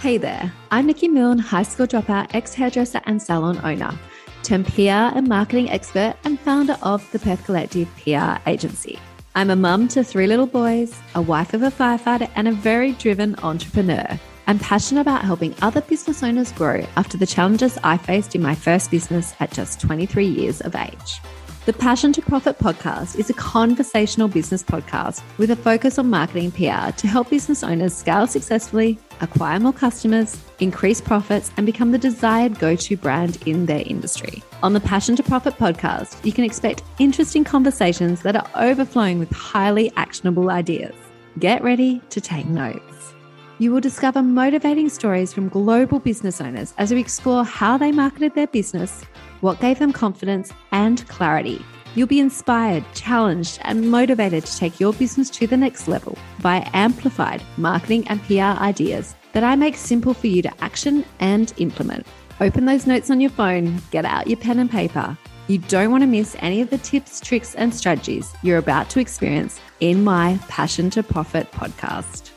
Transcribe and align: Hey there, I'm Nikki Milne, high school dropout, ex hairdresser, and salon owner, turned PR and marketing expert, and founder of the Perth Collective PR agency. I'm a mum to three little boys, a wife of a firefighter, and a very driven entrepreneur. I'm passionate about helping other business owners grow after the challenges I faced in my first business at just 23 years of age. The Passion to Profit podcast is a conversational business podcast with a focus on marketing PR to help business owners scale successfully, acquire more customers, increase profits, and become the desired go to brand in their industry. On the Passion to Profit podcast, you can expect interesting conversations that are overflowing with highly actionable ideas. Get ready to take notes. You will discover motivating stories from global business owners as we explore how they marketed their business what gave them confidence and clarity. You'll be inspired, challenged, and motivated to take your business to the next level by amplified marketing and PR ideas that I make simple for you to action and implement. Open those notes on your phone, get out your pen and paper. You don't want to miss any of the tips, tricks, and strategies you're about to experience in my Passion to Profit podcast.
Hey 0.00 0.16
there, 0.16 0.50
I'm 0.70 0.86
Nikki 0.86 1.08
Milne, 1.08 1.38
high 1.38 1.62
school 1.62 1.86
dropout, 1.86 2.34
ex 2.34 2.54
hairdresser, 2.54 3.02
and 3.04 3.20
salon 3.20 3.60
owner, 3.62 3.92
turned 4.42 4.66
PR 4.66 5.14
and 5.14 5.28
marketing 5.28 5.68
expert, 5.68 6.14
and 6.24 6.40
founder 6.40 6.78
of 6.80 7.06
the 7.12 7.18
Perth 7.18 7.44
Collective 7.44 7.86
PR 8.02 8.40
agency. 8.48 8.98
I'm 9.34 9.50
a 9.50 9.56
mum 9.56 9.88
to 9.88 10.02
three 10.02 10.26
little 10.26 10.46
boys, 10.46 10.98
a 11.14 11.20
wife 11.20 11.52
of 11.52 11.62
a 11.62 11.70
firefighter, 11.70 12.30
and 12.34 12.48
a 12.48 12.52
very 12.52 12.92
driven 12.92 13.38
entrepreneur. 13.42 14.18
I'm 14.46 14.58
passionate 14.58 15.02
about 15.02 15.22
helping 15.22 15.54
other 15.60 15.82
business 15.82 16.22
owners 16.22 16.50
grow 16.52 16.82
after 16.96 17.18
the 17.18 17.26
challenges 17.26 17.76
I 17.84 17.98
faced 17.98 18.34
in 18.34 18.40
my 18.40 18.54
first 18.54 18.90
business 18.90 19.34
at 19.38 19.52
just 19.52 19.82
23 19.82 20.24
years 20.24 20.62
of 20.62 20.74
age. 20.76 21.20
The 21.66 21.74
Passion 21.74 22.10
to 22.14 22.22
Profit 22.22 22.58
podcast 22.58 23.18
is 23.18 23.28
a 23.28 23.34
conversational 23.34 24.28
business 24.28 24.62
podcast 24.62 25.20
with 25.36 25.50
a 25.50 25.56
focus 25.56 25.98
on 25.98 26.08
marketing 26.08 26.52
PR 26.52 26.90
to 26.96 27.06
help 27.06 27.28
business 27.28 27.62
owners 27.62 27.94
scale 27.94 28.26
successfully, 28.26 28.98
acquire 29.20 29.60
more 29.60 29.74
customers, 29.74 30.42
increase 30.60 31.02
profits, 31.02 31.52
and 31.58 31.66
become 31.66 31.92
the 31.92 31.98
desired 31.98 32.58
go 32.58 32.74
to 32.76 32.96
brand 32.96 33.36
in 33.44 33.66
their 33.66 33.82
industry. 33.84 34.42
On 34.62 34.72
the 34.72 34.80
Passion 34.80 35.16
to 35.16 35.22
Profit 35.22 35.52
podcast, 35.58 36.24
you 36.24 36.32
can 36.32 36.44
expect 36.44 36.82
interesting 36.98 37.44
conversations 37.44 38.22
that 38.22 38.36
are 38.36 38.50
overflowing 38.54 39.18
with 39.18 39.30
highly 39.30 39.92
actionable 39.96 40.48
ideas. 40.50 40.94
Get 41.38 41.62
ready 41.62 42.00
to 42.08 42.22
take 42.22 42.46
notes. 42.46 43.12
You 43.58 43.70
will 43.70 43.82
discover 43.82 44.22
motivating 44.22 44.88
stories 44.88 45.34
from 45.34 45.50
global 45.50 45.98
business 45.98 46.40
owners 46.40 46.72
as 46.78 46.90
we 46.90 47.00
explore 47.00 47.44
how 47.44 47.76
they 47.76 47.92
marketed 47.92 48.34
their 48.34 48.46
business 48.46 49.04
what 49.40 49.60
gave 49.60 49.78
them 49.78 49.92
confidence 49.92 50.52
and 50.72 51.06
clarity. 51.08 51.64
You'll 51.94 52.06
be 52.06 52.20
inspired, 52.20 52.84
challenged, 52.94 53.58
and 53.62 53.90
motivated 53.90 54.46
to 54.46 54.56
take 54.56 54.78
your 54.78 54.92
business 54.92 55.28
to 55.30 55.46
the 55.46 55.56
next 55.56 55.88
level 55.88 56.16
by 56.40 56.68
amplified 56.72 57.42
marketing 57.56 58.06
and 58.08 58.22
PR 58.22 58.62
ideas 58.62 59.16
that 59.32 59.44
I 59.44 59.56
make 59.56 59.76
simple 59.76 60.14
for 60.14 60.28
you 60.28 60.42
to 60.42 60.62
action 60.62 61.04
and 61.18 61.52
implement. 61.56 62.06
Open 62.40 62.64
those 62.64 62.86
notes 62.86 63.10
on 63.10 63.20
your 63.20 63.30
phone, 63.30 63.80
get 63.90 64.04
out 64.04 64.26
your 64.26 64.38
pen 64.38 64.58
and 64.60 64.70
paper. 64.70 65.16
You 65.48 65.58
don't 65.58 65.90
want 65.90 66.02
to 66.02 66.06
miss 66.06 66.36
any 66.38 66.60
of 66.60 66.70
the 66.70 66.78
tips, 66.78 67.20
tricks, 67.20 67.56
and 67.56 67.74
strategies 67.74 68.32
you're 68.42 68.58
about 68.58 68.88
to 68.90 69.00
experience 69.00 69.60
in 69.80 70.04
my 70.04 70.38
Passion 70.48 70.90
to 70.90 71.02
Profit 71.02 71.50
podcast. 71.50 72.30